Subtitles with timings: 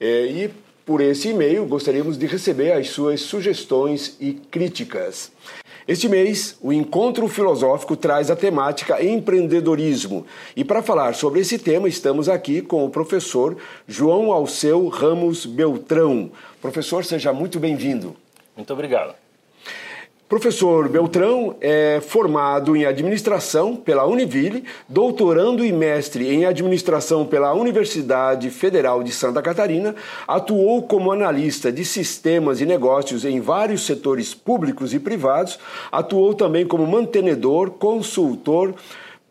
[0.00, 0.50] É, e
[0.90, 5.30] por esse e-mail gostaríamos de receber as suas sugestões e críticas.
[5.86, 10.26] Este mês, o Encontro Filosófico traz a temática empreendedorismo.
[10.56, 13.56] E para falar sobre esse tema, estamos aqui com o professor
[13.86, 16.32] João Alceu Ramos Beltrão.
[16.60, 18.16] Professor, seja muito bem-vindo.
[18.56, 19.14] Muito obrigado.
[20.30, 28.48] Professor Beltrão é formado em administração pela Univille, doutorando e mestre em administração pela Universidade
[28.48, 29.92] Federal de Santa Catarina,
[30.28, 35.58] atuou como analista de sistemas e negócios em vários setores públicos e privados,
[35.90, 38.72] atuou também como mantenedor, consultor,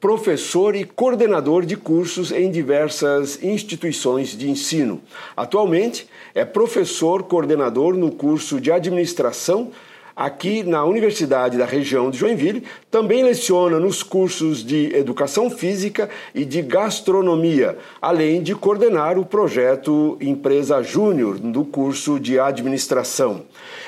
[0.02, 5.00] professor e coordenador de cursos em diversas instituições de ensino.
[5.38, 9.72] Atualmente é professor coordenador no curso de administração
[10.20, 16.44] aqui na Universidade da região de Joinville, também leciona nos cursos de Educação Física e
[16.44, 23.44] de Gastronomia, além de coordenar o projeto Empresa Júnior do curso de Administração.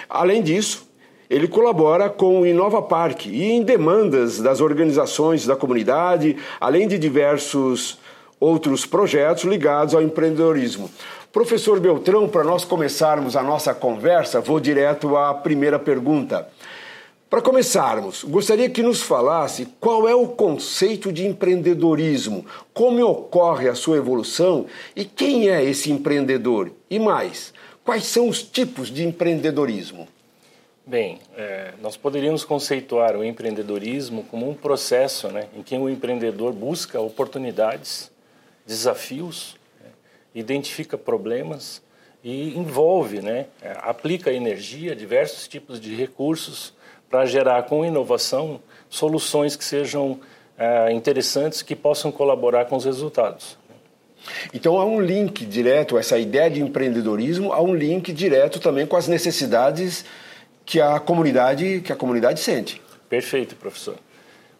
[0.09, 0.87] Além disso,
[1.29, 6.97] ele colabora com o Inova Parque e em demandas das organizações da comunidade, além de
[6.97, 7.99] diversos
[8.39, 10.89] outros projetos ligados ao empreendedorismo.
[11.31, 16.49] Professor Beltrão, para nós começarmos a nossa conversa, vou direto à primeira pergunta.
[17.29, 23.75] Para começarmos, gostaria que nos falasse qual é o conceito de empreendedorismo, como ocorre a
[23.75, 26.69] sua evolução e quem é esse empreendedor?
[26.89, 27.53] E mais,
[27.85, 30.09] quais são os tipos de empreendedorismo?
[30.85, 36.51] Bem, é, nós poderíamos conceituar o empreendedorismo como um processo né, em que o empreendedor
[36.51, 38.11] busca oportunidades,
[38.67, 39.60] desafios
[40.33, 41.81] identifica problemas
[42.23, 43.47] e envolve, né,
[43.77, 46.73] aplica energia, diversos tipos de recursos
[47.09, 50.19] para gerar com inovação soluções que sejam
[50.57, 53.57] é, interessantes que possam colaborar com os resultados.
[54.53, 58.95] Então há um link direto, essa ideia de empreendedorismo, há um link direto também com
[58.95, 60.05] as necessidades
[60.63, 62.79] que a comunidade que a comunidade sente.
[63.09, 63.95] Perfeito, professor.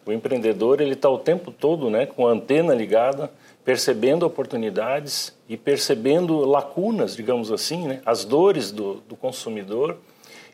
[0.04, 3.30] O empreendedor ele está o tempo todo, né, com a antena ligada
[3.64, 9.98] percebendo oportunidades e percebendo lacunas, digamos assim, né, as dores do, do, consumidor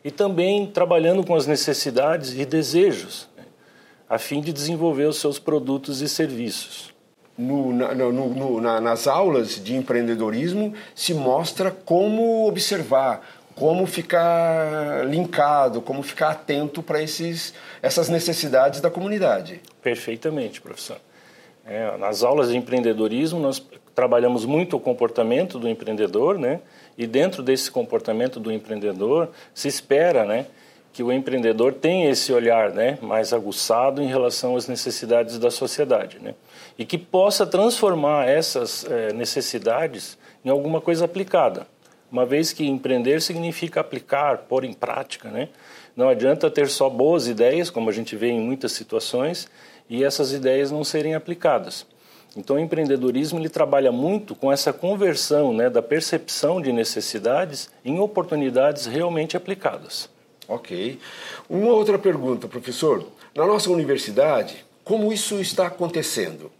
[0.03, 3.43] e também trabalhando com as necessidades e desejos, né,
[4.07, 6.93] a fim de desenvolver os seus produtos e serviços.
[7.37, 15.05] No, na, no, no, na, nas aulas de empreendedorismo se mostra como observar, como ficar
[15.07, 19.61] linkado, como ficar atento para essas necessidades da comunidade.
[19.81, 20.97] Perfeitamente, professor.
[21.69, 23.63] É, nas aulas de empreendedorismo, nós
[23.93, 26.61] trabalhamos muito o comportamento do empreendedor, né?
[26.97, 30.47] E dentro desse comportamento do empreendedor, se espera, né?
[30.91, 32.97] Que o empreendedor tenha esse olhar, né?
[33.03, 36.33] Mais aguçado em relação às necessidades da sociedade, né?
[36.75, 41.67] E que possa transformar essas é, necessidades em alguma coisa aplicada.
[42.11, 45.49] Uma vez que empreender significa aplicar, pôr em prática, né?
[45.95, 49.47] Não adianta ter só boas ideias, como a gente vê em muitas situações,
[49.89, 51.85] e essas ideias não serem aplicadas.
[52.37, 57.99] Então, o empreendedorismo ele trabalha muito com essa conversão né, da percepção de necessidades em
[57.99, 60.07] oportunidades realmente aplicadas.
[60.47, 60.99] Ok.
[61.49, 63.05] Uma outra pergunta, professor.
[63.35, 66.51] Na nossa universidade, como isso está acontecendo?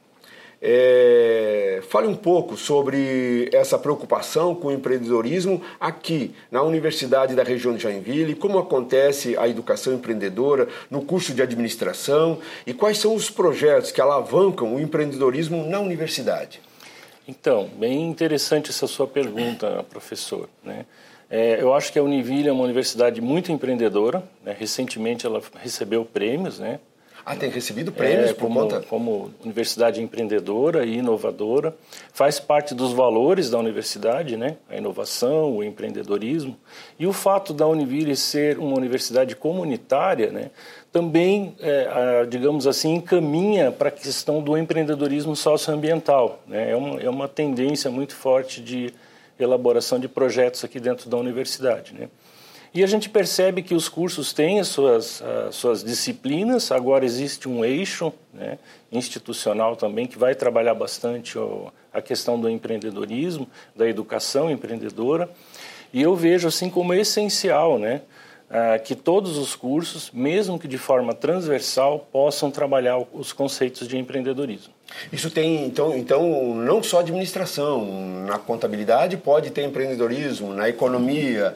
[0.62, 7.74] É, fale um pouco sobre essa preocupação com o empreendedorismo aqui na Universidade da região
[7.74, 13.30] de Joinville, como acontece a educação empreendedora no curso de administração e quais são os
[13.30, 16.60] projetos que alavancam o empreendedorismo na universidade.
[17.26, 20.50] Então, bem interessante essa sua pergunta, professor.
[20.64, 20.86] Né?
[21.30, 24.24] É, eu acho que a Univille é uma universidade muito empreendedora.
[24.44, 24.56] Né?
[24.58, 26.80] Recentemente ela recebeu prêmios, né?
[27.32, 28.82] Ah, tem recebido prêmios é, por como, conta?
[28.82, 31.76] Como universidade empreendedora e inovadora.
[32.12, 34.58] Faz parte dos valores da universidade, né?
[34.68, 36.58] A inovação, o empreendedorismo.
[36.98, 40.50] E o fato da Univille ser uma universidade comunitária, né?
[40.92, 46.42] Também, é, a, digamos assim, encaminha para a questão do empreendedorismo socioambiental.
[46.48, 46.72] Né?
[46.72, 48.92] É, uma, é uma tendência muito forte de
[49.40, 52.10] elaboração de projetos aqui dentro da universidade, né?
[52.74, 57.50] E a gente percebe que os cursos têm as suas, as suas disciplinas, agora existe
[57.50, 58.60] um eixo né,
[58.92, 61.38] institucional também que vai trabalhar bastante
[61.92, 65.30] a questão do empreendedorismo, da educação empreendedora,
[65.92, 68.02] e eu vejo assim como essencial né,
[68.84, 74.74] que todos os cursos, mesmo que de forma transversal, possam trabalhar os conceitos de empreendedorismo.
[75.12, 81.56] Isso tem, então, então, não só administração, na contabilidade pode ter empreendedorismo, na economia,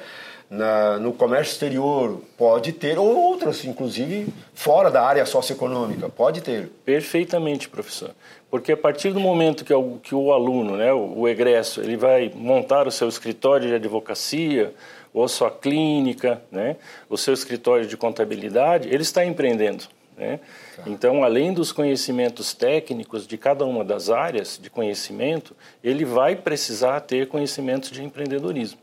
[0.49, 6.69] na, no comércio exterior, pode ter, ou outras, inclusive, fora da área socioeconômica, pode ter.
[6.85, 8.11] Perfeitamente, professor.
[8.49, 11.97] Porque a partir do momento que o, que o aluno, né, o, o egresso, ele
[11.97, 14.73] vai montar o seu escritório de advocacia,
[15.13, 16.75] ou a sua clínica, né,
[17.09, 19.85] o seu escritório de contabilidade, ele está empreendendo.
[20.17, 20.39] Né?
[20.75, 20.83] Tá.
[20.87, 26.99] Então, além dos conhecimentos técnicos de cada uma das áreas de conhecimento, ele vai precisar
[27.01, 28.79] ter conhecimentos de empreendedorismo.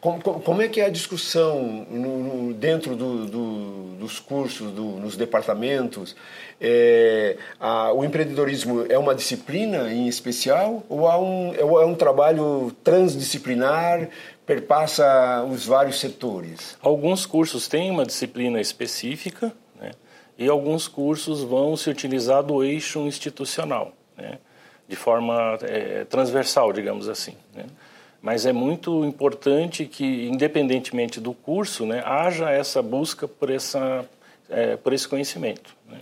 [0.00, 4.82] Como, como, é que é a discussão no, no, dentro do, do, dos cursos, do,
[4.82, 6.16] nos departamentos?
[6.60, 12.74] É, a, o empreendedorismo é uma disciplina em especial ou há um, é um trabalho
[12.84, 14.08] transdisciplinar
[14.46, 16.76] perpassa os vários setores?
[16.82, 19.92] Alguns cursos têm uma disciplina específica né,
[20.36, 24.38] e alguns cursos vão se utilizar do eixo institucional, né,
[24.88, 27.36] de forma é, transversal, digamos assim.
[27.54, 27.64] Né.
[28.22, 34.08] Mas é muito importante que, independentemente do curso, né, haja essa busca por, essa,
[34.48, 35.74] é, por esse conhecimento.
[35.90, 35.98] Né.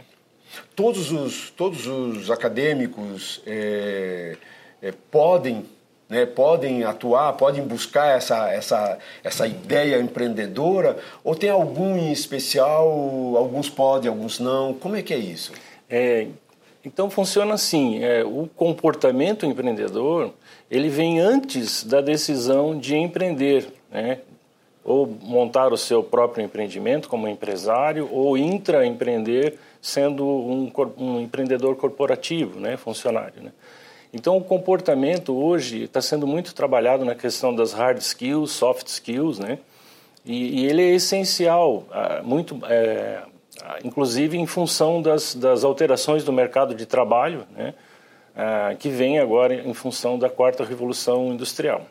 [0.77, 4.37] Todos, os, todos os acadêmicos é,
[4.83, 5.65] é podem
[6.11, 10.99] né, podem atuar, podem buscar essa, essa, essa ideia empreendedora?
[11.23, 12.89] Ou tem algum em especial,
[13.37, 14.75] alguns podem, alguns não?
[14.75, 15.53] Como é que é isso?
[16.85, 20.33] Então funciona assim, é, o comportamento empreendedor,
[20.71, 24.21] ele vem antes da decisão de empreender, né?
[24.83, 32.59] ou montar o seu próprio empreendimento como empresário, ou intraempreender sendo um, um empreendedor corporativo,
[32.59, 32.79] né?
[32.79, 33.43] funcionário.
[33.43, 33.53] Né?
[34.13, 39.39] Então, o comportamento hoje está sendo muito trabalhado na questão das hard skills, soft skills,
[39.39, 39.59] né?
[40.25, 43.23] E, e ele é essencial, ah, muito, é,
[43.85, 47.75] inclusive em função das, das alterações do mercado de trabalho, né?
[48.35, 51.87] Ah, que vem agora em função da quarta revolução industrial.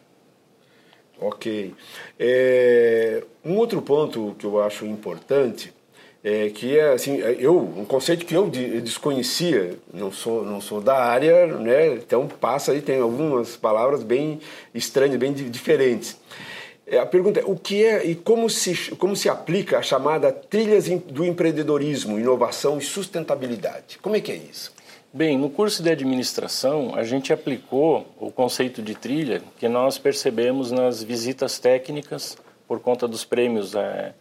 [1.20, 1.76] Ok.
[2.18, 5.74] É, um outro ponto que eu acho importante
[6.24, 10.82] é, que é assim, é, eu, um conceito que eu desconhecia, não sou, não sou
[10.82, 11.94] da área, né?
[11.94, 14.40] Então passa aí, tem algumas palavras bem
[14.74, 16.18] estranhas, bem diferentes.
[16.92, 20.32] É, a pergunta é, o que é e como se, como se aplica a chamada
[20.32, 24.00] trilhas do empreendedorismo, inovação e sustentabilidade?
[24.02, 24.74] Como é que é isso?
[25.14, 30.72] Bem, no curso de administração, a gente aplicou o conceito de trilha que nós percebemos
[30.72, 32.36] nas visitas técnicas
[32.68, 34.14] por conta dos prêmios é,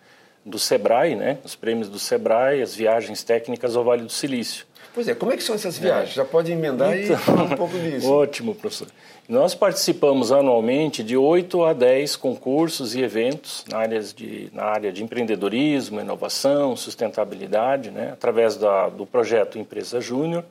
[0.44, 1.38] do Sebrae, né?
[1.44, 4.66] Os prêmios do Sebrae, as viagens técnicas ao Vale do Silício.
[4.94, 6.10] Pois é, como é que são essas viagens?
[6.10, 6.14] É.
[6.14, 8.08] Já pode emendar então, e falar um pouco disso.
[8.10, 8.88] Ótimo, professor.
[9.28, 14.90] Nós participamos anualmente de 8 a 10 concursos e eventos na, área de, na área
[14.90, 18.10] de empreendedorismo, inovação, sustentabilidade, né?
[18.12, 20.44] através da, do projeto Empresa Júnior,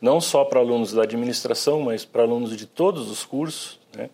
[0.00, 3.78] não só para alunos da administração, mas para alunos de todos os cursos.
[3.94, 4.08] Né?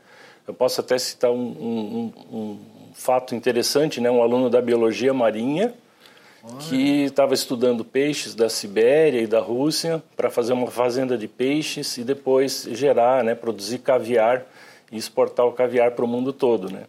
[0.47, 2.59] Eu posso até citar um, um, um,
[2.93, 4.11] fato interessante, né?
[4.11, 5.73] Um aluno da biologia marinha
[6.61, 11.99] que estava estudando peixes da Sibéria e da Rússia para fazer uma fazenda de peixes
[11.99, 13.35] e depois gerar, né?
[13.35, 14.47] Produzir caviar
[14.91, 16.85] e exportar o caviar para o mundo todo, né?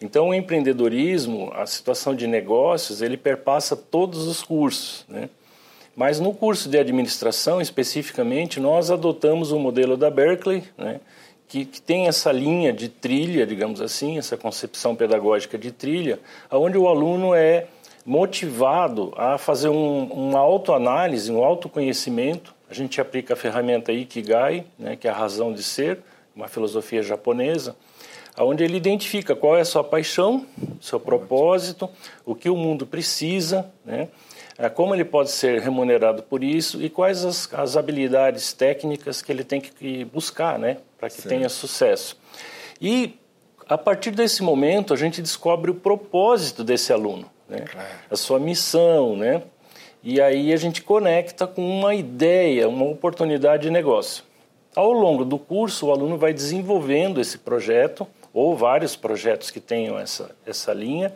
[0.00, 5.28] Então, o empreendedorismo, a situação de negócios, ele perpassa todos os cursos, né?
[5.96, 11.00] Mas no curso de administração, especificamente, nós adotamos o modelo da Berkeley, né?
[11.48, 16.20] que, que, tem essa linha de trilha, digamos assim, essa concepção pedagógica de trilha,
[16.52, 17.66] onde o aluno é
[18.08, 22.54] motivado a fazer um, uma autoanálise, um autoconhecimento.
[22.70, 25.98] A gente aplica a ferramenta Ikigai, né, que é a razão de ser,
[26.34, 27.76] uma filosofia japonesa,
[28.38, 30.46] onde ele identifica qual é a sua paixão,
[30.80, 31.90] seu propósito,
[32.24, 34.08] o que o mundo precisa, né,
[34.56, 39.30] é, como ele pode ser remunerado por isso e quais as, as habilidades técnicas que
[39.30, 42.16] ele tem que buscar, né, para que tenha sucesso.
[42.80, 43.18] E
[43.68, 47.88] a partir desse momento a gente descobre o propósito desse aluno, né, claro.
[48.10, 49.42] a sua missão, né,
[50.02, 54.24] e aí a gente conecta com uma ideia, uma oportunidade de negócio.
[54.74, 59.98] Ao longo do curso, o aluno vai desenvolvendo esse projeto ou vários projetos que tenham
[59.98, 61.12] essa, essa linha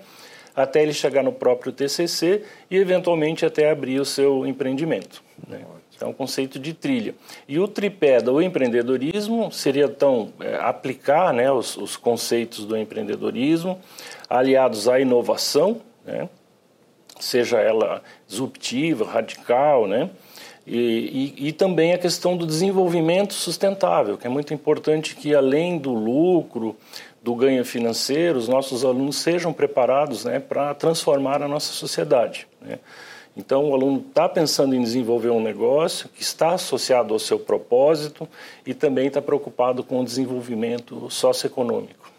[0.55, 5.23] até ele chegar no próprio TCC e eventualmente até abrir o seu empreendimento.
[5.49, 5.61] Né?
[5.95, 7.15] Então, o conceito de trilha.
[7.47, 13.79] E o tripé do empreendedorismo seria, então, é, aplicar né, os, os, conceitos do empreendedorismo
[14.29, 16.29] aliados à inovação, né,
[17.19, 20.11] seja ela disruptiva, radical, né,
[20.67, 25.77] e, e, e, também a questão do desenvolvimento sustentável, que é muito importante que, além
[25.77, 26.77] do lucro,
[27.21, 32.47] do ganho financeiro, os nossos alunos sejam preparados né, para transformar a nossa sociedade.
[32.61, 32.79] Né?
[33.37, 38.29] Então, o aluno está pensando em desenvolver um negócio que está associado ao seu propósito
[38.67, 42.13] e também está preocupado com o desenvolvimento socioeconômico.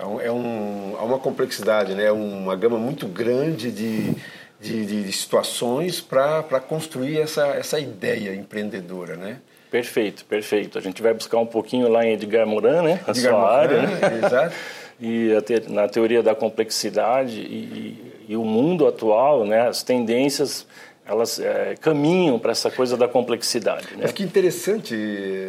[0.00, 2.10] É, um, é um, há uma complexidade, né?
[2.10, 4.14] uma gama muito grande de,
[4.58, 9.38] de, de situações para construir essa, essa ideia empreendedora, né?
[9.70, 10.78] Perfeito, perfeito.
[10.78, 13.00] A gente vai buscar um pouquinho lá em Edgar Morin, né?
[13.06, 13.98] A Edgar sua Morin, área, né?
[14.26, 14.56] Exato.
[15.00, 19.68] e te, na teoria da complexidade e, e, o mundo atual, né?
[19.68, 20.66] As tendências
[21.10, 23.88] elas é, caminham para essa coisa da complexidade.
[23.92, 24.02] Né?
[24.02, 24.94] Mas que interessante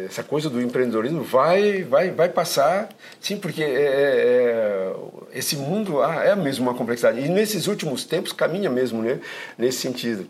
[0.06, 2.88] essa coisa do empreendedorismo vai vai vai passar,
[3.20, 4.92] sim, porque é, é, é
[5.32, 9.20] esse mundo ah, é mesmo uma complexidade e nesses últimos tempos caminha mesmo, né?
[9.56, 10.26] Nesse sentido.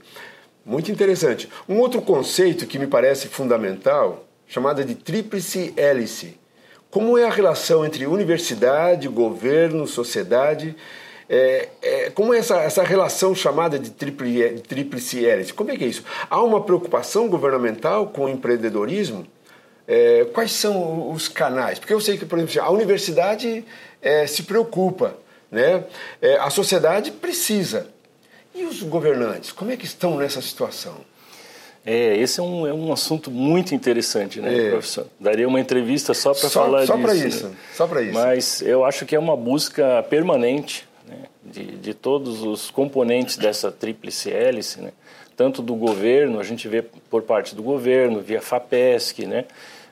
[0.64, 1.48] Muito interessante.
[1.68, 6.38] Um outro conceito que me parece fundamental, chamada de tríplice hélice.
[6.90, 10.76] Como é a relação entre universidade, governo, sociedade?
[11.34, 15.54] É, é, como é essa, essa relação chamada de, tríplice hélice?
[15.54, 16.04] Como é que é isso?
[16.28, 19.26] Há uma preocupação governamental com o empreendedorismo?
[19.88, 21.78] É, quais são os canais?
[21.78, 23.64] Porque eu sei que, por exemplo, a universidade
[24.02, 25.16] é, se preocupa,
[25.50, 25.84] né?
[26.20, 27.86] É, a sociedade precisa.
[28.54, 30.96] E os governantes, como é que estão nessa situação?
[31.84, 34.70] É, esse é um, é um assunto muito interessante, né, é.
[34.70, 35.06] professor?
[35.18, 37.00] Daria uma entrevista só para falar só disso.
[37.00, 37.56] Só para isso, né?
[37.74, 38.12] só para isso.
[38.12, 43.70] Mas eu acho que é uma busca permanente né, de, de todos os componentes dessa
[43.70, 44.92] tríplice hélice, né?
[45.36, 49.44] tanto do governo, a gente vê por parte do governo, via FAPESC, né?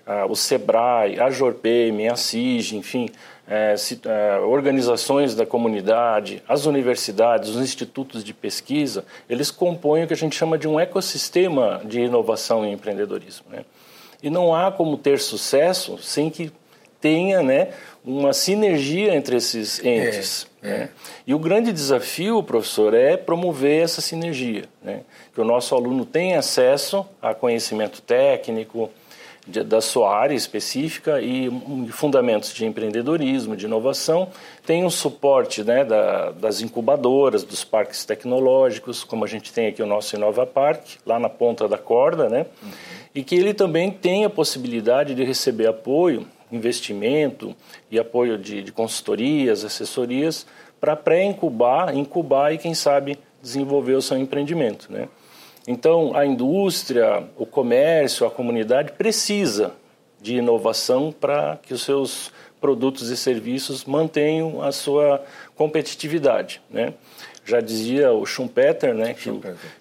[0.07, 3.09] Ah, o SEBRAE, a JORPEM, a CIG, enfim,
[3.47, 10.07] é, se, é, organizações da comunidade, as universidades, os institutos de pesquisa, eles compõem o
[10.07, 13.47] que a gente chama de um ecossistema de inovação e empreendedorismo.
[13.51, 13.65] Né?
[14.23, 16.53] E não há como ter sucesso sem que
[17.01, 17.73] tenha né,
[18.05, 20.47] uma sinergia entre esses entes.
[20.47, 20.91] É, né?
[21.27, 25.01] E o grande desafio, professor, é promover essa sinergia, né?
[25.33, 28.91] que o nosso aluno tenha acesso a conhecimento técnico,
[29.47, 34.29] de, da sua área específica e um, fundamentos de empreendedorismo, de inovação.
[34.67, 39.83] Tem um suporte né, da, das incubadoras, dos parques tecnológicos, como a gente tem aqui
[39.83, 42.47] o nosso Inova Park, lá na ponta da corda, né?
[42.63, 42.71] Uhum.
[43.15, 47.55] E que ele também tem a possibilidade de receber apoio, investimento
[47.91, 50.47] e apoio de, de consultorias, assessorias,
[50.81, 55.09] para pré-incubar, incubar e, quem sabe, desenvolver o seu empreendimento, né?
[55.69, 59.75] Então, a indústria, o comércio, a comunidade precisa
[60.21, 65.23] de inovação para que os seus produtos e serviços mantenham a sua
[65.55, 66.95] competitividade, né?
[67.45, 69.31] Já dizia o Schumpeter, né, que,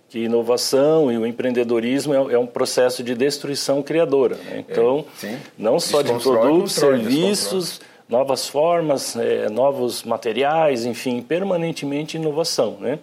[0.10, 4.36] que inovação e o empreendedorismo é, é, um processo de destruição criadora.
[4.36, 4.56] Né?
[4.56, 12.18] É, então, é, não só de produtos, serviços, novas formas, é, novos materiais, enfim, permanentemente
[12.18, 12.98] inovação, né?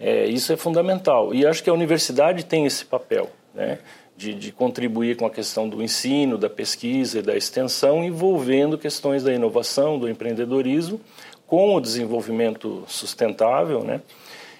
[0.00, 1.34] É, isso é fundamental.
[1.34, 3.78] E acho que a universidade tem esse papel, né?
[4.16, 9.22] De, de, contribuir com a questão do ensino, da pesquisa e da extensão, envolvendo questões
[9.22, 11.00] da inovação, do empreendedorismo,
[11.48, 14.00] com o desenvolvimento sustentável, né?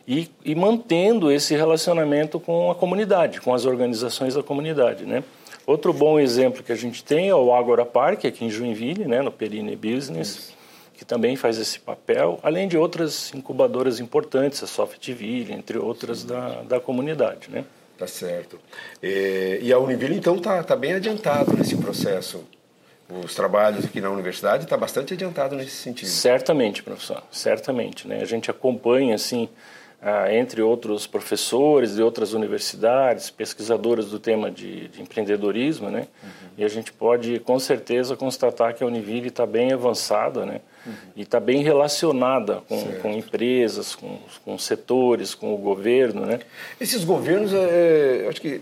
[0.07, 5.23] E, e mantendo esse relacionamento com a comunidade, com as organizações da comunidade, né?
[5.67, 9.21] Outro bom exemplo que a gente tem é o Agora Park, aqui em Joinville, né,
[9.21, 10.57] no Perine Business.
[10.95, 16.63] Que também faz esse papel, além de outras incubadoras importantes, a Softville, entre outras da,
[16.63, 17.65] da comunidade, né?
[17.99, 18.59] Tá certo.
[19.03, 22.45] E, e a Univille, então, está tá bem adiantado nesse processo.
[23.25, 26.09] Os trabalhos aqui na universidade está bastante adiantado nesse sentido.
[26.09, 28.07] Certamente, professor, certamente.
[28.07, 28.21] Né?
[28.21, 29.49] A gente acompanha, assim,
[30.01, 36.07] ah, entre outros professores de outras universidades, pesquisadores do tema de, de empreendedorismo, né?
[36.23, 36.49] Uhum.
[36.59, 40.61] E a gente pode, com certeza, constatar que a Univille está bem avançada, né?
[40.87, 40.93] Uhum.
[41.17, 46.41] E está bem relacionada com, com empresas, com, com, setores, com o governo, né?
[46.81, 48.61] Esses governos, é, eu acho que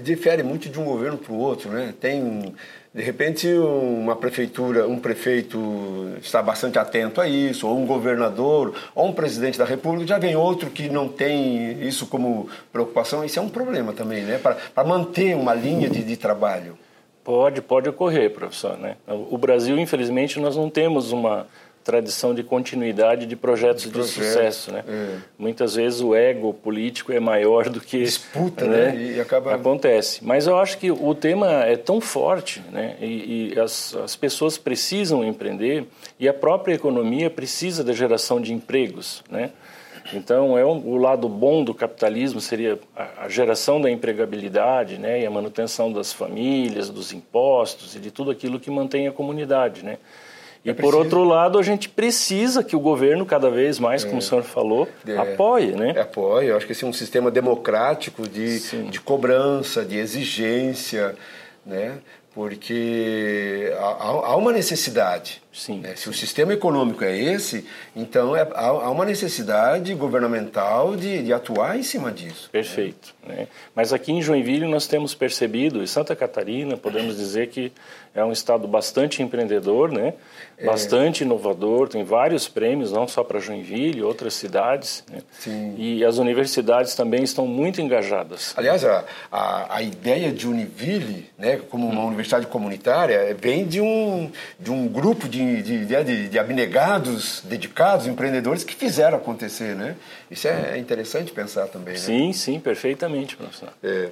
[0.00, 1.92] difere muito de um governo para o outro, né?
[2.00, 2.54] Tem
[2.94, 9.06] de repente uma prefeitura, um prefeito está bastante atento a isso, ou um governador, ou
[9.08, 13.42] um presidente da república, já vem outro que não tem isso como preocupação, isso é
[13.42, 14.38] um problema também, né?
[14.38, 16.76] Para manter uma linha de, de trabalho.
[17.24, 18.76] Pode, pode ocorrer, professor.
[18.76, 18.96] Né?
[19.06, 21.46] O Brasil, infelizmente, nós não temos uma
[21.82, 24.84] tradição de continuidade de projetos de, de sucesso, né?
[24.86, 25.16] É.
[25.38, 28.92] Muitas vezes o ego político é maior do que disputa, né?
[28.92, 29.12] né?
[29.16, 30.24] E acaba acontece.
[30.24, 32.96] Mas eu acho que o tema é tão forte, né?
[33.00, 35.86] E, e as, as pessoas precisam empreender
[36.18, 39.50] e a própria economia precisa da geração de empregos, né?
[40.12, 45.20] Então, é um, o lado bom do capitalismo seria a, a, geração da empregabilidade, né,
[45.20, 49.84] e a manutenção das famílias, dos impostos e de tudo aquilo que mantém a comunidade,
[49.84, 49.98] né?
[50.64, 54.16] E é por outro lado, a gente precisa que o governo, cada vez mais, como
[54.16, 54.18] é.
[54.18, 55.16] o senhor falou, é.
[55.16, 55.98] apoie, né?
[56.00, 56.46] Apoie.
[56.46, 61.16] Eu acho que esse é um sistema democrático de, de cobrança, de exigência,
[61.66, 61.98] né?
[62.34, 65.41] porque há, há uma necessidade.
[65.52, 65.94] Sim, né?
[65.96, 71.32] Se o sistema econômico é esse, então é, há, há, uma necessidade governamental de, de
[71.32, 72.48] atuar em cima disso.
[72.50, 73.14] Perfeito.
[73.26, 73.36] Né?
[73.36, 73.48] Né?
[73.74, 77.70] Mas aqui em Joinville nós temos percebido, em Santa Catarina, podemos dizer que
[78.14, 80.14] é um estado bastante empreendedor, né?
[80.58, 80.66] É.
[80.66, 85.02] bastante inovador, tem vários prêmios, não só para Joinville, outras cidades.
[85.10, 85.20] Né?
[85.32, 85.74] Sim.
[85.76, 88.52] E as universidades também estão muito engajadas.
[88.56, 92.06] Aliás, a, a, a ideia de Univille, né, como uma hum.
[92.08, 94.30] universidade comunitária, vem de um,
[94.60, 99.74] de um grupo de, de, de, de abnegados, dedicados, empreendedores que fizeram acontecer.
[99.74, 99.96] Né?
[100.30, 101.94] Isso é interessante pensar também.
[101.94, 102.00] Né?
[102.00, 103.72] Sim, sim, perfeitamente, professor.
[103.82, 104.10] É.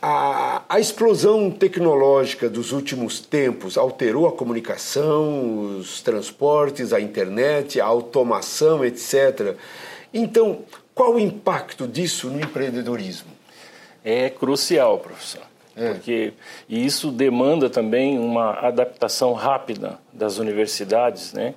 [0.00, 7.86] A, a, explosão tecnológica dos últimos tempos alterou a comunicação, os transportes, a internet, a
[7.86, 9.56] automação, etc.
[10.12, 13.30] Então, qual o impacto disso no empreendedorismo?
[14.04, 15.42] É crucial, professor.
[15.76, 15.92] É.
[15.92, 16.32] Porque
[16.68, 21.54] e isso demanda também uma adaptação rápida das universidades, né?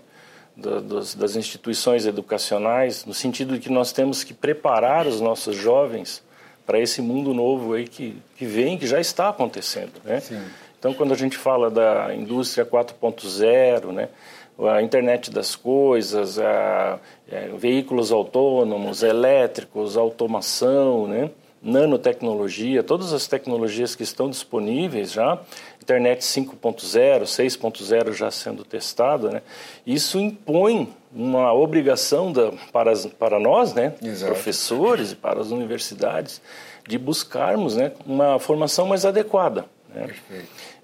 [0.59, 6.21] das, das instituições educacionais, no sentido de que nós temos que preparar os nossos jovens
[6.65, 10.19] para esse mundo novo aí que, que vem, que já está acontecendo, né?
[10.19, 10.39] Sim.
[10.77, 14.07] Então, quando a gente fala da indústria 4.0, né,
[14.59, 16.99] a internet das coisas, a, a,
[17.29, 25.39] é, veículos autônomos, elétricos, automação, né, nanotecnologia, todas as tecnologias que estão disponíveis já,
[25.81, 29.41] internet 5.0, 6.0 já sendo testada, né,
[29.85, 33.93] isso impõe uma obrigação da, para, as, para nós, né,
[34.25, 36.41] professores e para as universidades,
[36.87, 39.65] de buscarmos né, uma formação mais adequada.
[39.93, 40.09] Né?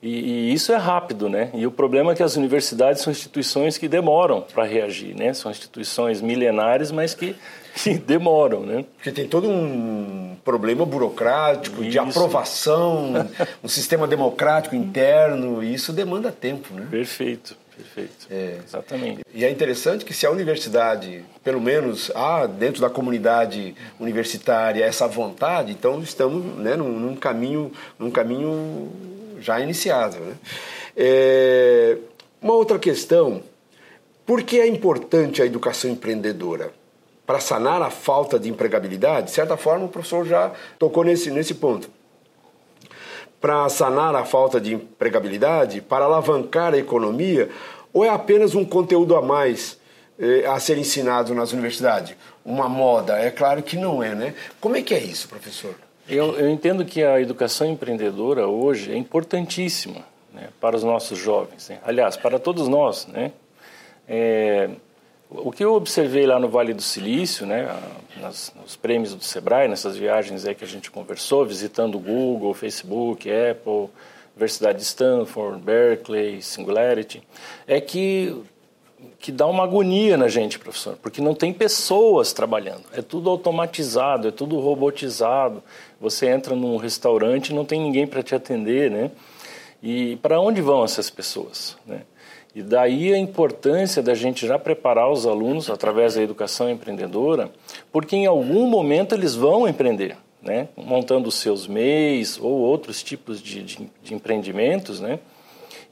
[0.06, 1.50] E, e, isso é rápido, né?
[1.52, 5.34] E o problema é que as universidades são instituições que demoram para reagir, né?
[5.34, 7.36] São instituições milenares, mas que,
[7.74, 8.86] que demoram, né?
[8.96, 11.90] Porque tem todo um problema burocrático isso.
[11.90, 13.28] de aprovação,
[13.64, 16.88] um sistema democrático interno, e isso demanda tempo, né?
[16.92, 17.58] Perfeito.
[17.76, 18.28] Perfeito.
[18.32, 18.60] É.
[18.64, 19.22] Exatamente.
[19.34, 25.08] E é interessante que se a universidade, pelo menos há dentro da comunidade universitária essa
[25.08, 28.90] vontade, então estamos né, num, num caminho, num caminho
[29.40, 30.18] já iniciado.
[30.18, 30.36] Né?
[30.96, 31.98] É,
[32.42, 33.42] uma outra questão,
[34.26, 36.72] por que é importante a educação empreendedora?
[37.26, 39.28] Para sanar a falta de empregabilidade?
[39.28, 41.90] De certa forma, o professor já tocou nesse, nesse ponto
[43.46, 47.48] para sanar a falta de empregabilidade, para alavancar a economia,
[47.94, 49.78] ou é apenas um conteúdo a mais
[50.18, 52.16] eh, a ser ensinado nas universidades?
[52.44, 53.20] Uma moda?
[53.20, 54.34] É claro que não é, né?
[54.60, 55.76] Como é que é isso, professor?
[56.08, 61.70] Eu, eu entendo que a educação empreendedora hoje é importantíssima né, para os nossos jovens.
[61.70, 61.80] Né?
[61.84, 63.32] Aliás, para todos nós, né?
[64.08, 64.70] É,
[65.30, 67.68] o que eu observei lá no Vale do Silício, né,
[68.22, 73.28] nas, nos prêmios do Sebrae, nessas viagens aí que a gente conversou, visitando Google, Facebook,
[73.30, 73.90] Apple,
[74.36, 77.24] Universidade de Stanford, Berkeley, Singularity,
[77.66, 78.44] é que
[79.20, 82.84] que dá uma agonia na gente, professor, porque não tem pessoas trabalhando.
[82.94, 85.64] É tudo automatizado, é tudo robotizado.
[86.00, 89.12] Você entra num restaurante e não tem ninguém para te atender, né?
[89.82, 92.02] E para onde vão essas pessoas, né?
[92.56, 97.52] E daí a importância da gente já preparar os alunos através da educação empreendedora,
[97.92, 100.70] porque em algum momento eles vão empreender, né?
[100.78, 105.20] montando os seus MEIs ou outros tipos de, de, de empreendimentos, né?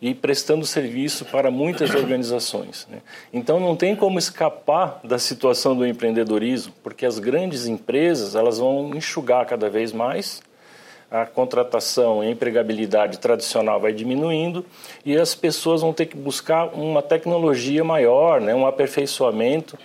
[0.01, 2.87] E prestando serviço para muitas organizações.
[2.89, 2.99] Né?
[3.31, 8.91] Então não tem como escapar da situação do empreendedorismo, porque as grandes empresas elas vão
[8.95, 10.41] enxugar cada vez mais
[11.13, 14.65] a contratação e a empregabilidade tradicional vai diminuindo
[15.05, 19.77] e as pessoas vão ter que buscar uma tecnologia maior, né, um aperfeiçoamento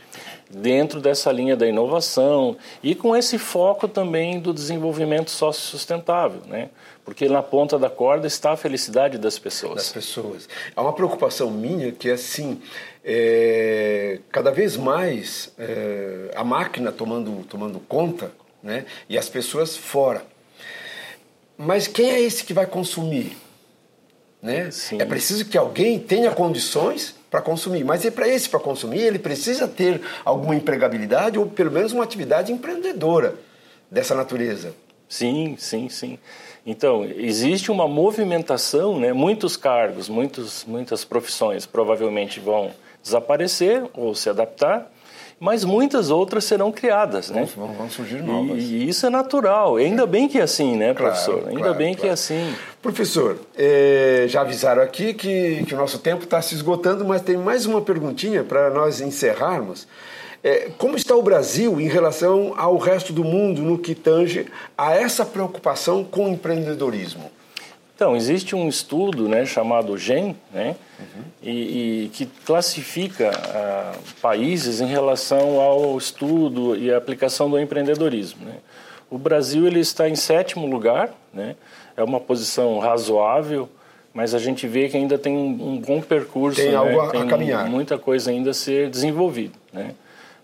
[0.50, 6.70] dentro dessa linha da inovação e com esse foco também do desenvolvimento sociosustentável, né?
[7.04, 9.74] Porque na ponta da corda está a felicidade das pessoas.
[9.76, 10.48] Das pessoas.
[10.74, 12.60] Há uma preocupação minha que é assim,
[13.04, 18.30] é, cada vez mais é, a máquina tomando, tomando conta,
[18.62, 18.84] né?
[19.08, 20.22] E as pessoas fora.
[21.56, 23.36] Mas quem é esse que vai consumir?
[24.40, 24.70] Né?
[24.98, 27.84] É preciso que alguém tenha condições para consumir.
[27.84, 32.04] Mas é para esse para consumir, ele precisa ter alguma empregabilidade ou pelo menos uma
[32.04, 33.34] atividade empreendedora
[33.90, 34.74] dessa natureza.
[35.08, 36.18] Sim, sim, sim.
[36.66, 39.12] Então, existe uma movimentação, né?
[39.12, 42.70] muitos cargos, muitos, muitas profissões provavelmente vão
[43.02, 44.92] desaparecer ou se adaptar,
[45.40, 47.48] mas muitas outras serão criadas, né?
[47.56, 48.62] Vão, vão surgir novas.
[48.62, 49.76] E, e, isso é natural.
[49.76, 51.34] Ainda bem que é assim, né, professor?
[51.34, 52.00] Claro, Ainda claro, bem claro.
[52.00, 52.54] que é assim.
[52.82, 57.36] Professor, é, já avisaram aqui que, que o nosso tempo está se esgotando, mas tem
[57.36, 59.86] mais uma perguntinha para nós encerrarmos.
[60.42, 64.46] É, como está o Brasil em relação ao resto do mundo no que tange
[64.76, 67.30] a essa preocupação com o empreendedorismo?
[67.98, 71.22] Então, existe um estudo né, chamado GEM, né, uhum.
[71.42, 71.50] e,
[72.04, 78.46] e, que classifica ah, países em relação ao estudo e aplicação do empreendedorismo.
[78.46, 78.58] Né.
[79.10, 81.56] O Brasil ele está em sétimo lugar, né,
[81.96, 83.68] é uma posição razoável,
[84.14, 87.22] mas a gente vê que ainda tem um, bom percurso, tem né, algo a, tem
[87.22, 87.68] a caminhar.
[87.68, 89.54] muita coisa ainda a ser desenvolvida.
[89.72, 89.92] Né.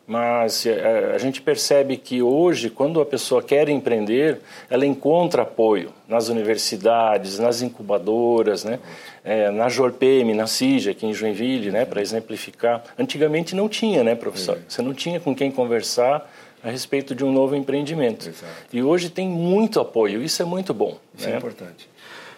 [0.07, 5.93] Mas é, a gente percebe que hoje, quando a pessoa quer empreender, ela encontra apoio
[6.07, 8.79] nas universidades, nas incubadoras, né?
[9.25, 11.87] É, na JORPM, na CIJ, aqui em Joinville, né?
[11.87, 12.85] para exemplificar.
[12.99, 14.59] Antigamente não tinha, né, professor?
[14.69, 16.31] Você não tinha com quem conversar
[16.62, 18.29] a respeito de um novo empreendimento.
[18.29, 18.53] Exato.
[18.73, 20.99] E hoje tem muito apoio, isso é muito bom.
[21.17, 21.35] Isso né?
[21.35, 21.88] é importante.